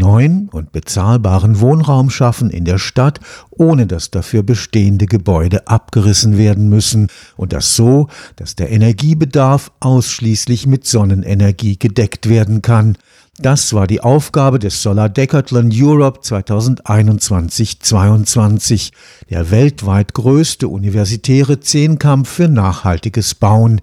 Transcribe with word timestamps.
neuen 0.00 0.48
und 0.48 0.72
bezahlbaren 0.72 1.60
Wohnraum 1.60 2.10
schaffen 2.10 2.50
in 2.50 2.64
der 2.64 2.78
Stadt, 2.78 3.20
ohne 3.50 3.86
dass 3.86 4.10
dafür 4.10 4.42
bestehende 4.42 5.06
Gebäude 5.06 5.68
abgerissen 5.68 6.36
werden 6.36 6.68
müssen 6.68 7.06
und 7.36 7.52
das 7.52 7.76
so, 7.76 8.08
dass 8.36 8.56
der 8.56 8.72
Energiebedarf 8.72 9.70
ausschließlich 9.78 10.66
mit 10.66 10.84
Sonnenenergie 10.86 11.78
gedeckt 11.78 12.28
werden 12.28 12.62
kann. 12.62 12.98
Das 13.38 13.72
war 13.72 13.86
die 13.86 14.00
Aufgabe 14.00 14.58
des 14.58 14.82
Solar 14.82 15.08
Decathlon 15.08 15.70
Europe 15.72 16.20
2021-22, 16.20 18.90
der 19.30 19.50
weltweit 19.50 20.12
größte 20.12 20.68
universitäre 20.68 21.58
Zehnkampf 21.60 22.28
für 22.28 22.48
nachhaltiges 22.48 23.34
Bauen 23.34 23.80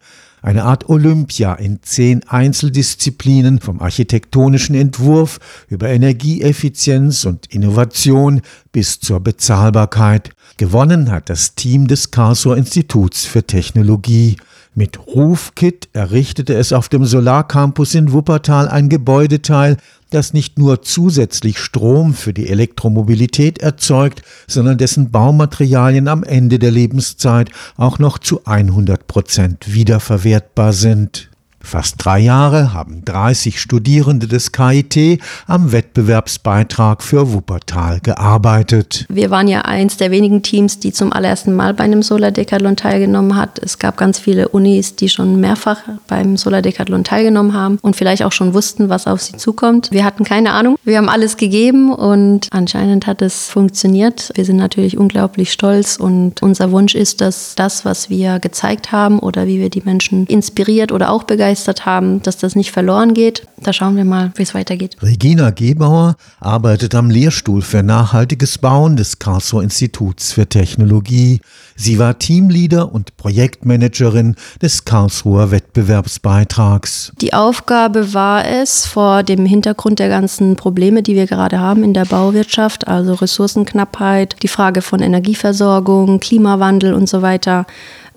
eine 0.47 0.63
Art 0.63 0.87
Olympia 0.87 1.55
in 1.55 1.79
zehn 1.83 2.25
Einzeldisziplinen 2.25 3.59
vom 3.59 3.81
architektonischen 3.81 4.75
Entwurf 4.75 5.39
über 5.67 5.89
Energieeffizienz 5.89 7.25
und 7.25 7.47
Innovation 7.47 8.39
bis 8.71 9.01
zur 9.01 9.19
Bezahlbarkeit. 9.19 10.29
Gewonnen 10.55 11.11
hat 11.11 11.29
das 11.29 11.55
Team 11.55 11.87
des 11.89 12.11
Karlsruher 12.11 12.55
Instituts 12.55 13.25
für 13.25 13.43
Technologie. 13.43 14.37
Mit 14.73 14.97
RufKit 15.05 15.89
errichtete 15.91 16.53
es 16.53 16.71
auf 16.71 16.87
dem 16.87 17.03
Solarcampus 17.03 17.93
in 17.93 18.13
Wuppertal 18.13 18.69
ein 18.69 18.87
Gebäudeteil, 18.87 19.75
das 20.09 20.33
nicht 20.33 20.57
nur 20.57 20.81
zusätzlich 20.81 21.59
Strom 21.59 22.13
für 22.13 22.33
die 22.33 22.49
Elektromobilität 22.49 23.59
erzeugt, 23.59 24.21
sondern 24.47 24.77
dessen 24.77 25.11
Baumaterialien 25.11 26.07
am 26.07 26.23
Ende 26.23 26.59
der 26.59 26.71
Lebenszeit 26.71 27.49
auch 27.75 27.99
noch 27.99 28.17
zu 28.17 28.45
100 28.45 29.07
Prozent 29.07 29.73
wiederverwertbar 29.73 30.73
sind. 30.73 31.29
Fast 31.67 31.95
drei 31.97 32.19
Jahre 32.19 32.73
haben 32.73 33.03
30 33.03 33.59
Studierende 33.59 34.29
des 34.29 34.53
KIT 34.53 35.19
am 35.47 35.73
Wettbewerbsbeitrag 35.73 37.03
für 37.03 37.33
Wuppertal 37.33 37.99
gearbeitet. 37.99 39.05
Wir 39.09 39.31
waren 39.31 39.49
ja 39.49 39.63
eins 39.63 39.97
der 39.97 40.09
wenigen 40.09 40.43
Teams, 40.43 40.79
die 40.79 40.93
zum 40.93 41.11
allerersten 41.11 41.53
Mal 41.53 41.73
bei 41.73 41.83
einem 41.83 42.03
Solar 42.03 42.31
Decathlon 42.31 42.77
teilgenommen 42.77 43.35
hat. 43.35 43.59
Es 43.59 43.79
gab 43.79 43.97
ganz 43.97 44.17
viele 44.17 44.47
Unis, 44.47 44.95
die 44.95 45.09
schon 45.09 45.41
mehrfach 45.41 45.81
beim 46.07 46.37
Solar 46.37 46.61
Decathlon 46.61 47.03
teilgenommen 47.03 47.51
haben 47.51 47.79
und 47.81 47.97
vielleicht 47.97 48.23
auch 48.23 48.31
schon 48.31 48.53
wussten, 48.53 48.87
was 48.87 49.05
auf 49.05 49.21
sie 49.21 49.35
zukommt. 49.35 49.91
Wir 49.91 50.05
hatten 50.05 50.23
keine 50.23 50.53
Ahnung. 50.53 50.77
Wir 50.85 50.97
haben 50.97 51.09
alles 51.09 51.35
gegeben 51.35 51.93
und 51.93 52.47
anscheinend 52.51 53.07
hat 53.07 53.21
es 53.21 53.49
funktioniert. 53.49 54.31
Wir 54.35 54.45
sind 54.45 54.55
natürlich 54.55 54.97
unglaublich 54.97 55.51
stolz 55.51 55.97
und 55.97 56.41
unser 56.41 56.71
Wunsch 56.71 56.95
ist, 56.95 57.19
dass 57.19 57.55
das, 57.55 57.83
was 57.83 58.09
wir 58.09 58.39
gezeigt 58.39 58.93
haben 58.93 59.19
oder 59.19 59.47
wie 59.47 59.59
wir 59.59 59.69
die 59.69 59.81
Menschen 59.81 60.25
inspiriert 60.27 60.93
oder 60.93 61.11
auch 61.11 61.23
begeistert 61.23 61.56
begeistert 61.57 61.85
haben, 61.85 62.21
dass 62.21 62.37
das 62.37 62.55
nicht 62.55 62.71
verloren 62.71 63.13
geht. 63.13 63.47
Da 63.57 63.73
schauen 63.73 63.95
wir 63.95 64.05
mal, 64.05 64.31
wie 64.35 64.43
es 64.43 64.53
weitergeht. 64.53 64.95
Regina 65.01 65.49
Gebauer 65.49 66.15
arbeitet 66.39 66.93
am 66.93 67.09
Lehrstuhl 67.09 67.61
für 67.61 67.81
nachhaltiges 67.81 68.59
Bauen 68.59 68.95
des 68.95 69.17
Karlsruher 69.17 69.63
Instituts 69.63 70.33
für 70.33 70.47
Technologie. 70.47 71.41
Sie 71.75 71.97
war 71.97 72.19
Teamleader 72.19 72.93
und 72.93 73.17
Projektmanagerin 73.17 74.35
des 74.61 74.85
Karlsruher 74.85 75.51
Wettbewerbsbeitrags. 75.51 77.13
Die 77.21 77.33
Aufgabe 77.33 78.13
war 78.13 78.45
es, 78.45 78.85
vor 78.85 79.23
dem 79.23 79.45
Hintergrund 79.45 79.99
der 79.99 80.09
ganzen 80.09 80.55
Probleme, 80.55 81.01
die 81.01 81.15
wir 81.15 81.25
gerade 81.25 81.59
haben 81.59 81.83
in 81.83 81.93
der 81.93 82.05
Bauwirtschaft, 82.05 82.87
also 82.87 83.15
Ressourcenknappheit, 83.15 84.37
die 84.43 84.47
Frage 84.47 84.81
von 84.81 84.99
Energieversorgung, 84.99 86.19
Klimawandel 86.19 86.93
und 86.93 87.09
so 87.09 87.21
weiter, 87.21 87.65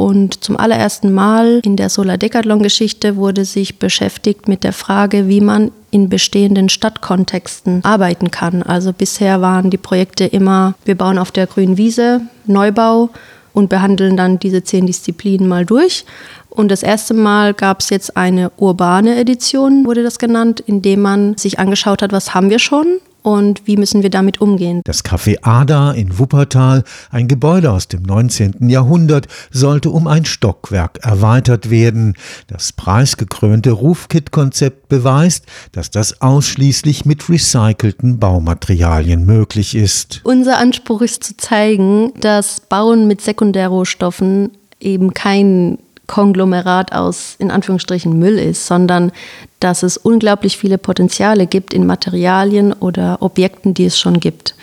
und 0.01 0.43
zum 0.43 0.57
allerersten 0.57 1.13
Mal 1.13 1.61
in 1.63 1.77
der 1.77 1.91
Solar 1.91 2.17
Decathlon-Geschichte 2.17 3.17
wurde 3.21 3.45
sich 3.45 3.79
beschäftigt 3.79 4.49
mit 4.49 4.65
der 4.65 4.73
Frage, 4.73 5.29
wie 5.29 5.41
man 5.41 5.71
in 5.93 6.09
bestehenden 6.09 6.69
Stadtkontexten 6.69 7.85
arbeiten 7.85 8.31
kann. 8.33 8.63
Also 8.63 8.93
bisher 8.93 9.41
waren 9.41 9.71
die 9.71 9.79
Projekte 9.79 10.25
immer, 10.25 10.75
wir 10.85 10.97
bauen 10.97 11.19
auf 11.19 11.31
der 11.31 11.47
grünen 11.47 11.77
Wiese, 11.77 12.23
Neubau 12.47 13.11
und 13.53 13.69
behandeln 13.69 14.17
dann 14.17 14.39
diese 14.39 14.65
zehn 14.65 14.87
Disziplinen 14.87 15.47
mal 15.47 15.65
durch. 15.65 16.05
Und 16.49 16.71
das 16.71 16.83
erste 16.83 17.15
Mal 17.15 17.55
gab 17.55 17.81
es 17.81 17.91
jetzt 17.91 18.17
eine 18.17 18.51
urbane 18.57 19.17
Edition, 19.17 19.87
wurde 19.87 20.03
das 20.03 20.19
genannt, 20.19 20.61
indem 20.61 21.03
man 21.03 21.37
sich 21.37 21.59
angeschaut 21.59 22.03
hat, 22.03 22.13
was 22.13 22.35
haben 22.35 22.51
wir 22.51 22.59
schon 22.59 22.99
und 23.23 23.67
wie 23.67 23.77
müssen 23.77 24.03
wir 24.03 24.11
damit 24.11 24.41
umgehen. 24.41 24.83
Das 24.85 25.05
Café 25.05 25.39
Ada 25.43 25.93
in 25.93 26.19
Wuppertal, 26.19 26.85
ein 27.11 27.29
Gebäude 27.29 27.71
aus 27.71 27.89
dem 27.89 28.03
19. 28.03 28.69
Jahrhundert, 28.69 29.27
sollte 29.51 29.91
um 29.91 30.07
ein 30.07 30.25
Stockwerk 30.25 30.99
erweitert 31.03 31.71
werden. 31.71 32.15
Das 32.47 32.73
preisgekrönte 32.73 33.73
Rufkit-Konzept 33.73 34.89
beweist, 34.89 35.45
dass 35.73 35.91
das 35.91 36.21
ausschließlich 36.21 37.05
mit 37.05 37.29
recycelten 37.29 38.19
Baumaterialien 38.19 39.25
möglich 39.25 39.75
ist. 39.75 40.21
Unser 40.25 40.59
Anspruch 40.59 41.03
ist 41.03 41.25
zu 41.25 41.37
zeigen, 41.37 42.13
dass 42.21 42.61
Bauen 42.61 43.07
mit 43.07 43.21
Sekundärrohstoffen 43.21 44.51
eben 44.81 45.13
kein 45.15 45.79
Konglomerat 46.11 46.93
aus 46.93 47.37
in 47.39 47.53
Anführungsstrichen 47.53 48.19
Müll 48.19 48.37
ist, 48.37 48.67
sondern 48.67 49.13
dass 49.61 49.85
es 49.85 49.97
unglaublich 49.97 50.57
viele 50.57 50.77
Potenziale 50.77 51.47
gibt 51.47 51.73
in 51.73 51.87
Materialien 51.87 52.73
oder 52.73 53.19
Objekten, 53.21 53.75
die 53.75 53.85
es 53.85 53.97
schon 53.97 54.19
gibt. 54.19 54.57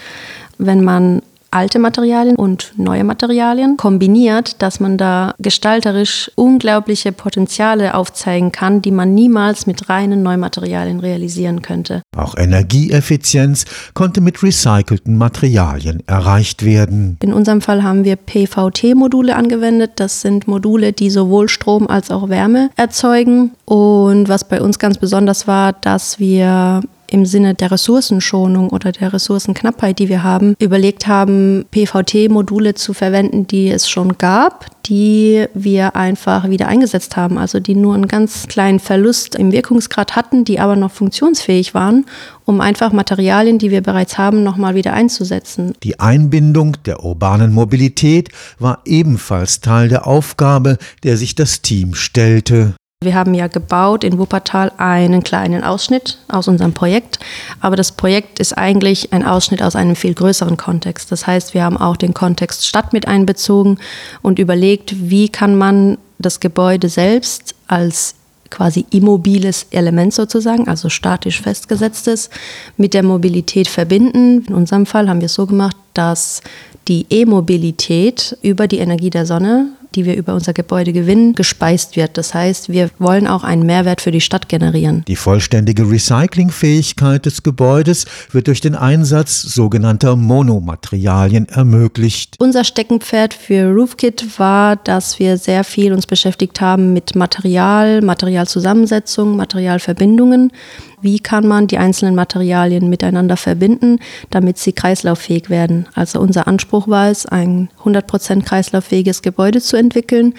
Wenn 0.57 0.83
man 0.83 1.21
alte 1.57 1.79
Materialien 1.79 2.35
und 2.35 2.73
neue 2.77 3.03
Materialien 3.03 3.77
kombiniert, 3.77 4.61
dass 4.61 4.79
man 4.79 4.97
da 4.97 5.33
gestalterisch 5.39 6.31
unglaubliche 6.35 7.11
Potenziale 7.11 7.95
aufzeigen 7.95 8.51
kann, 8.51 8.83
die 8.83 8.91
man 8.91 9.15
niemals 9.15 9.65
mit 9.65 9.89
reinen 9.89 10.21
Neumaterialien 10.21 10.99
realisieren 10.99 11.63
könnte. 11.63 12.03
Auch 12.15 12.37
Energieeffizienz 12.37 13.65
konnte 13.95 14.21
mit 14.21 14.43
recycelten 14.43 15.17
Materialien 15.17 16.03
erreicht 16.05 16.63
werden. 16.63 17.17
In 17.23 17.33
unserem 17.33 17.61
Fall 17.61 17.81
haben 17.81 18.03
wir 18.03 18.17
PVT-Module 18.17 19.35
angewendet. 19.35 19.93
Das 19.95 20.21
sind 20.21 20.47
Module, 20.47 20.93
die 20.93 21.09
sowohl 21.09 21.49
Strom 21.49 21.87
als 21.87 22.11
auch 22.11 22.29
Wärme 22.29 22.69
erzeugen. 22.75 23.51
Und 23.65 24.29
was 24.29 24.47
bei 24.47 24.61
uns 24.61 24.77
ganz 24.77 24.99
besonders 24.99 25.47
war, 25.47 25.73
dass 25.73 26.19
wir 26.19 26.81
im 27.11 27.25
Sinne 27.25 27.53
der 27.53 27.71
Ressourcenschonung 27.71 28.69
oder 28.69 28.91
der 28.91 29.13
Ressourcenknappheit, 29.13 29.99
die 29.99 30.09
wir 30.09 30.23
haben, 30.23 30.55
überlegt 30.59 31.07
haben, 31.07 31.65
PVT-Module 31.71 32.73
zu 32.73 32.93
verwenden, 32.93 33.47
die 33.47 33.69
es 33.69 33.89
schon 33.89 34.17
gab, 34.17 34.65
die 34.87 35.45
wir 35.53 35.95
einfach 35.95 36.49
wieder 36.49 36.67
eingesetzt 36.67 37.17
haben, 37.17 37.37
also 37.37 37.59
die 37.59 37.75
nur 37.75 37.93
einen 37.93 38.07
ganz 38.07 38.47
kleinen 38.47 38.79
Verlust 38.79 39.35
im 39.35 39.51
Wirkungsgrad 39.51 40.15
hatten, 40.15 40.45
die 40.45 40.59
aber 40.59 40.75
noch 40.75 40.91
funktionsfähig 40.91 41.73
waren, 41.73 42.05
um 42.45 42.61
einfach 42.61 42.93
Materialien, 42.93 43.59
die 43.59 43.71
wir 43.71 43.81
bereits 43.81 44.17
haben, 44.17 44.43
nochmal 44.43 44.75
wieder 44.75 44.93
einzusetzen. 44.93 45.73
Die 45.83 45.99
Einbindung 45.99 46.77
der 46.85 47.03
urbanen 47.03 47.53
Mobilität 47.53 48.29
war 48.59 48.79
ebenfalls 48.85 49.59
Teil 49.59 49.89
der 49.89 50.07
Aufgabe, 50.07 50.77
der 51.03 51.17
sich 51.17 51.35
das 51.35 51.61
Team 51.61 51.93
stellte. 51.93 52.73
Wir 53.03 53.13
haben 53.13 53.35
ja 53.35 53.45
gebaut 53.45 54.03
in 54.03 54.17
Wuppertal 54.17 54.71
einen 54.77 55.21
kleinen 55.21 55.63
Ausschnitt 55.63 56.17
aus 56.29 56.47
unserem 56.47 56.73
Projekt, 56.73 57.19
aber 57.59 57.75
das 57.75 57.91
Projekt 57.91 58.39
ist 58.39 58.57
eigentlich 58.57 59.13
ein 59.13 59.23
Ausschnitt 59.23 59.61
aus 59.61 59.75
einem 59.75 59.95
viel 59.95 60.15
größeren 60.15 60.57
Kontext. 60.57 61.11
Das 61.11 61.27
heißt, 61.27 61.53
wir 61.53 61.63
haben 61.63 61.77
auch 61.77 61.95
den 61.95 62.15
Kontext 62.15 62.65
Stadt 62.65 62.93
mit 62.93 63.07
einbezogen 63.07 63.77
und 64.23 64.39
überlegt, 64.39 64.95
wie 65.11 65.29
kann 65.29 65.55
man 65.55 65.99
das 66.17 66.39
Gebäude 66.39 66.89
selbst 66.89 67.53
als 67.67 68.15
quasi 68.49 68.87
immobiles 68.89 69.67
Element 69.69 70.15
sozusagen, 70.15 70.67
also 70.67 70.89
statisch 70.89 71.39
festgesetztes, 71.39 72.31
mit 72.77 72.95
der 72.95 73.03
Mobilität 73.03 73.67
verbinden. 73.67 74.43
In 74.47 74.55
unserem 74.55 74.87
Fall 74.87 75.07
haben 75.07 75.21
wir 75.21 75.27
es 75.27 75.35
so 75.35 75.45
gemacht, 75.45 75.77
dass 75.93 76.41
die 76.87 77.05
E-Mobilität 77.09 78.37
über 78.41 78.67
die 78.67 78.79
Energie 78.79 79.09
der 79.09 79.25
Sonne 79.25 79.77
die 79.95 80.05
wir 80.05 80.15
über 80.15 80.33
unser 80.33 80.53
Gebäude 80.53 80.93
gewinnen, 80.93 81.33
gespeist 81.33 81.95
wird. 81.95 82.17
Das 82.17 82.33
heißt, 82.33 82.69
wir 82.69 82.89
wollen 82.99 83.27
auch 83.27 83.43
einen 83.43 83.65
Mehrwert 83.65 83.99
für 83.99 84.11
die 84.11 84.21
Stadt 84.21 84.49
generieren. 84.49 85.03
Die 85.07 85.15
vollständige 85.15 85.89
Recyclingfähigkeit 85.89 87.25
des 87.25 87.43
Gebäudes 87.43 88.05
wird 88.31 88.47
durch 88.47 88.61
den 88.61 88.75
Einsatz 88.75 89.41
sogenannter 89.41 90.15
Monomaterialien 90.15 91.49
ermöglicht. 91.49 92.35
Unser 92.39 92.63
Steckenpferd 92.63 93.33
für 93.33 93.71
RoofKit 93.71 94.39
war, 94.39 94.75
dass 94.75 95.19
wir 95.19 95.37
sehr 95.37 95.63
viel 95.63 95.93
uns 95.93 96.05
beschäftigt 96.05 96.61
haben 96.61 96.93
mit 96.93 97.15
Material, 97.15 98.01
Materialzusammensetzung, 98.01 99.35
Materialverbindungen. 99.35 100.51
Wie 100.99 101.19
kann 101.19 101.47
man 101.47 101.67
die 101.67 101.77
einzelnen 101.77 102.15
Materialien 102.15 102.89
miteinander 102.89 103.37
verbinden, 103.37 103.99
damit 104.31 104.57
sie 104.57 104.73
kreislauffähig 104.73 105.47
werden? 105.47 105.85
Also 105.93 106.19
unser 106.19 106.47
Anspruch 106.47 106.87
war 106.87 107.11
es, 107.11 107.27
ein 107.27 107.69
100% 107.83 108.43
kreislauffähiges 108.43 109.21
Gebäude 109.21 109.61
zu 109.61 109.77
entwickeln, 109.77 110.33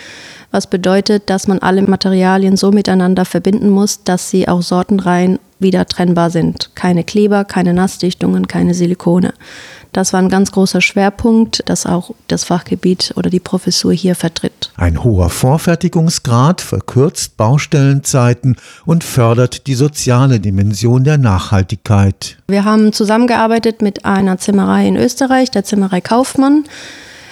was 0.51 0.69
bedeutet, 0.69 1.31
dass 1.31 1.47
man 1.47 1.61
alle 1.61 1.83
Materialien 1.83 2.57
so 2.57 2.73
miteinander 2.73 3.25
verbinden 3.25 3.71
muss, 3.71 4.03
dass 4.03 4.31
sie 4.31 4.49
auch 4.49 4.63
sortenrein 4.63 5.39
wieder 5.59 5.87
trennbar 5.87 6.31
sind. 6.31 6.71
Keine 6.75 7.05
Kleber, 7.05 7.45
keine 7.45 7.75
Nassdichtungen, 7.75 8.47
keine 8.47 8.75
Silikone. 8.75 9.35
Das 9.93 10.13
war 10.13 10.21
ein 10.21 10.29
ganz 10.29 10.53
großer 10.53 10.81
Schwerpunkt, 10.81 11.63
das 11.67 11.87
auch 11.87 12.11
das 12.29 12.45
Fachgebiet 12.45 13.15
oder 13.17 13.31
die 13.31 13.41
Professur 13.41 13.93
hier 13.93 14.15
vertritt. 14.15 14.71
Ein 14.77 15.03
hoher 15.03 15.31
Vorfertigungsgrad 15.31 16.61
verkürzt 16.61 17.37
Baustellenzeiten 17.37 18.57
und 18.85 19.03
fördert 19.03 19.67
die 19.67 19.75
soziale 19.75 20.41
Dimension 20.41 21.05
der 21.05 21.19
Nachhaltigkeit. 21.19 22.37
Wir 22.49 22.65
haben 22.65 22.93
zusammengearbeitet 22.93 23.81
mit 23.83 24.05
einer 24.05 24.39
Zimmerei 24.39 24.87
in 24.87 24.97
Österreich, 24.97 25.51
der 25.51 25.65
Zimmerei 25.65 26.01
Kaufmann 26.01 26.65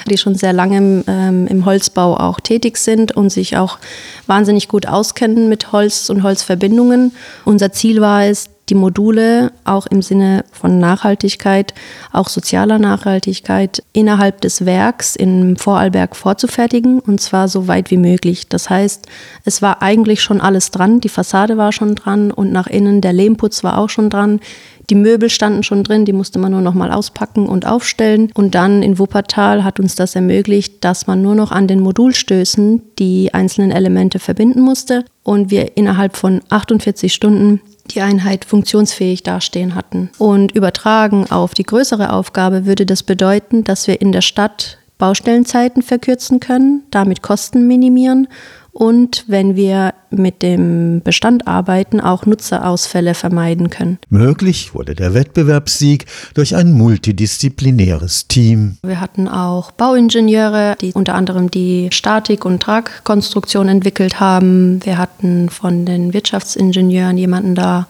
die 0.08 0.16
schon 0.16 0.34
sehr 0.34 0.52
lange 0.52 1.04
ähm, 1.06 1.46
im 1.46 1.64
Holzbau 1.64 2.16
auch 2.16 2.40
tätig 2.40 2.76
sind 2.78 3.12
und 3.12 3.30
sich 3.30 3.56
auch 3.56 3.78
wahnsinnig 4.26 4.68
gut 4.68 4.86
auskennen 4.86 5.48
mit 5.48 5.72
Holz 5.72 6.10
und 6.10 6.22
Holzverbindungen. 6.22 7.12
Unser 7.44 7.72
Ziel 7.72 8.00
war 8.00 8.24
es, 8.24 8.48
die 8.68 8.74
Module 8.74 9.52
auch 9.64 9.86
im 9.86 10.02
Sinne 10.02 10.44
von 10.50 10.78
Nachhaltigkeit, 10.78 11.72
auch 12.12 12.28
sozialer 12.28 12.78
Nachhaltigkeit 12.78 13.82
innerhalb 13.92 14.40
des 14.40 14.66
Werks 14.66 15.14
in 15.14 15.56
Vorarlberg 15.56 16.16
vorzufertigen 16.16 16.98
und 16.98 17.20
zwar 17.20 17.48
so 17.48 17.68
weit 17.68 17.90
wie 17.90 17.96
möglich. 17.96 18.48
Das 18.48 18.68
heißt, 18.68 19.06
es 19.44 19.62
war 19.62 19.82
eigentlich 19.82 20.20
schon 20.22 20.40
alles 20.40 20.70
dran, 20.72 21.00
die 21.00 21.08
Fassade 21.08 21.56
war 21.56 21.72
schon 21.72 21.94
dran 21.94 22.30
und 22.32 22.50
nach 22.52 22.66
innen 22.66 23.00
der 23.00 23.12
Lehmputz 23.12 23.62
war 23.62 23.78
auch 23.78 23.88
schon 23.88 24.10
dran. 24.10 24.40
Die 24.88 24.94
Möbel 24.94 25.30
standen 25.30 25.64
schon 25.64 25.82
drin, 25.82 26.04
die 26.04 26.12
musste 26.12 26.38
man 26.38 26.52
nur 26.52 26.60
noch 26.60 26.74
mal 26.74 26.92
auspacken 26.92 27.48
und 27.48 27.66
aufstellen. 27.66 28.30
Und 28.34 28.54
dann 28.54 28.82
in 28.84 29.00
Wuppertal 29.00 29.64
hat 29.64 29.80
uns 29.80 29.96
das 29.96 30.14
ermöglicht, 30.14 30.84
dass 30.84 31.08
man 31.08 31.22
nur 31.22 31.34
noch 31.34 31.50
an 31.50 31.66
den 31.66 31.80
Modulstößen 31.80 32.82
die 32.98 33.34
einzelnen 33.34 33.72
Elemente 33.72 34.20
verbinden 34.20 34.60
musste 34.60 35.04
und 35.24 35.50
wir 35.50 35.76
innerhalb 35.76 36.16
von 36.16 36.40
48 36.50 37.12
Stunden 37.12 37.60
die 37.86 38.00
Einheit 38.00 38.44
funktionsfähig 38.44 39.22
dastehen 39.22 39.74
hatten. 39.74 40.10
Und 40.18 40.52
übertragen 40.52 41.30
auf 41.30 41.54
die 41.54 41.62
größere 41.62 42.12
Aufgabe 42.12 42.66
würde 42.66 42.86
das 42.86 43.02
bedeuten, 43.02 43.64
dass 43.64 43.86
wir 43.86 44.00
in 44.00 44.12
der 44.12 44.22
Stadt 44.22 44.78
Baustellenzeiten 44.98 45.82
verkürzen 45.82 46.40
können, 46.40 46.84
damit 46.90 47.22
Kosten 47.22 47.66
minimieren 47.66 48.28
und 48.76 49.24
wenn 49.26 49.56
wir 49.56 49.94
mit 50.10 50.42
dem 50.42 51.00
Bestand 51.02 51.48
arbeiten, 51.48 51.98
auch 51.98 52.26
Nutzerausfälle 52.26 53.14
vermeiden 53.14 53.70
können. 53.70 53.98
Möglich 54.10 54.74
wurde 54.74 54.94
der 54.94 55.14
Wettbewerbssieg 55.14 56.04
durch 56.34 56.54
ein 56.54 56.72
multidisziplinäres 56.72 58.28
Team. 58.28 58.76
Wir 58.82 59.00
hatten 59.00 59.28
auch 59.28 59.70
Bauingenieure, 59.70 60.76
die 60.78 60.92
unter 60.92 61.14
anderem 61.14 61.50
die 61.50 61.88
Statik- 61.90 62.44
und 62.44 62.62
Tragkonstruktion 62.62 63.68
entwickelt 63.68 64.20
haben. 64.20 64.84
Wir 64.84 64.98
hatten 64.98 65.48
von 65.48 65.86
den 65.86 66.12
Wirtschaftsingenieuren 66.12 67.16
jemanden 67.16 67.54
da, 67.54 67.86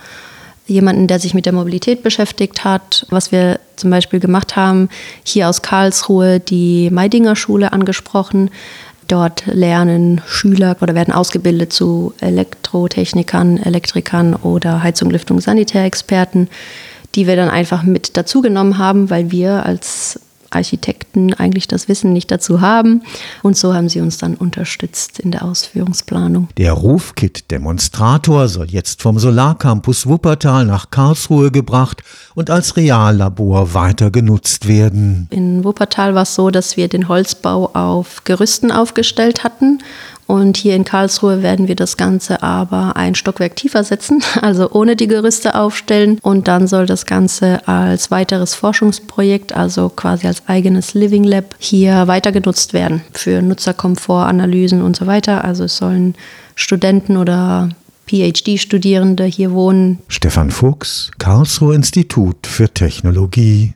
jemanden, 0.68 1.08
der 1.08 1.18
sich 1.18 1.34
mit 1.34 1.46
der 1.46 1.52
Mobilität 1.52 2.04
beschäftigt 2.04 2.64
hat. 2.64 3.06
Was 3.10 3.32
wir 3.32 3.58
zum 3.74 3.90
Beispiel 3.90 4.20
gemacht 4.20 4.54
haben, 4.54 4.88
hier 5.24 5.48
aus 5.48 5.62
Karlsruhe 5.62 6.38
die 6.38 6.90
Meidinger 6.90 7.34
Schule 7.34 7.72
angesprochen. 7.72 8.50
Dort 9.08 9.46
lernen 9.46 10.20
Schüler 10.26 10.76
oder 10.80 10.94
werden 10.94 11.14
ausgebildet 11.14 11.72
zu 11.72 12.12
Elektrotechnikern, 12.20 13.58
Elektrikern 13.58 14.34
oder 14.34 14.82
Heizung, 14.82 15.10
Lüftung, 15.10 15.40
Sanitärexperten, 15.40 16.48
die 17.14 17.26
wir 17.26 17.36
dann 17.36 17.48
einfach 17.48 17.82
mit 17.82 18.16
dazugenommen 18.16 18.78
haben, 18.78 19.08
weil 19.10 19.30
wir 19.30 19.64
als 19.64 20.20
Architekten 20.50 21.34
eigentlich 21.34 21.68
das 21.68 21.88
Wissen 21.88 22.12
nicht 22.12 22.30
dazu 22.30 22.60
haben. 22.60 23.02
Und 23.42 23.56
so 23.56 23.74
haben 23.74 23.88
sie 23.88 24.00
uns 24.00 24.18
dann 24.18 24.34
unterstützt 24.34 25.18
in 25.18 25.30
der 25.30 25.44
Ausführungsplanung. 25.44 26.48
Der 26.56 26.72
Rufkit-Demonstrator 26.72 28.48
soll 28.48 28.70
jetzt 28.70 29.02
vom 29.02 29.18
Solarcampus 29.18 30.06
Wuppertal 30.06 30.64
nach 30.64 30.90
Karlsruhe 30.90 31.50
gebracht 31.50 32.02
und 32.34 32.50
als 32.50 32.76
Reallabor 32.76 33.74
weiter 33.74 34.10
genutzt 34.10 34.68
werden. 34.68 35.28
In 35.30 35.64
Wuppertal 35.64 36.14
war 36.14 36.22
es 36.22 36.34
so, 36.34 36.50
dass 36.50 36.76
wir 36.76 36.88
den 36.88 37.08
Holzbau 37.08 37.70
auf 37.74 38.24
Gerüsten 38.24 38.70
aufgestellt 38.70 39.44
hatten 39.44 39.80
und 40.26 40.56
hier 40.56 40.74
in 40.74 40.84
Karlsruhe 40.84 41.42
werden 41.42 41.68
wir 41.68 41.76
das 41.76 41.96
Ganze 41.96 42.42
aber 42.42 42.96
ein 42.96 43.14
Stockwerk 43.14 43.54
tiefer 43.56 43.84
setzen, 43.84 44.22
also 44.42 44.70
ohne 44.72 44.96
die 44.96 45.06
Gerüste 45.06 45.54
aufstellen. 45.54 46.18
Und 46.22 46.48
dann 46.48 46.66
soll 46.66 46.86
das 46.86 47.06
Ganze 47.06 47.66
als 47.68 48.10
weiteres 48.10 48.54
Forschungsprojekt, 48.54 49.54
also 49.54 49.88
quasi 49.88 50.26
als 50.26 50.42
eigenes 50.48 50.94
Living 50.94 51.24
Lab, 51.24 51.54
hier 51.58 52.08
weiter 52.08 52.32
genutzt 52.32 52.72
werden 52.72 53.02
für 53.12 53.40
Nutzerkomfort, 53.40 54.26
Analysen 54.26 54.82
und 54.82 54.96
so 54.96 55.06
weiter. 55.06 55.44
Also 55.44 55.64
es 55.64 55.76
sollen 55.76 56.14
Studenten 56.54 57.16
oder 57.16 57.68
PhD-Studierende 58.06 59.24
hier 59.24 59.52
wohnen. 59.52 59.98
Stefan 60.08 60.50
Fuchs, 60.50 61.10
Karlsruhe 61.18 61.74
Institut 61.74 62.46
für 62.46 62.68
Technologie. 62.72 63.64